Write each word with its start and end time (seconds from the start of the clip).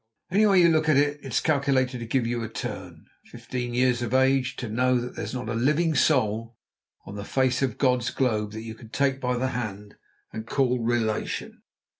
Any 0.31 0.47
way 0.47 0.59
you 0.59 0.69
look 0.69 0.89
at 0.89 0.97
it, 0.97 1.19
it's 1.21 1.39
calculated 1.39 1.99
to 1.99 2.07
give 2.07 2.25
you 2.25 2.41
a 2.41 2.49
turn; 2.49 3.05
at 3.23 3.29
fifteen 3.29 3.75
years 3.75 4.01
of 4.01 4.15
age, 4.15 4.55
to 4.55 4.67
know 4.67 4.99
that 4.99 5.15
there's 5.15 5.35
not 5.35 5.47
a 5.47 5.53
living 5.53 5.93
soul 5.93 6.57
on 7.05 7.13
the 7.17 7.23
face 7.23 7.61
of 7.61 7.77
God's 7.77 8.09
globe 8.09 8.51
that 8.53 8.63
you 8.63 8.73
can 8.73 8.89
take 8.89 9.21
by 9.21 9.37
the 9.37 9.49
hand 9.49 9.97
and 10.33 10.47
call 10.47 10.79
relation. 10.79 11.61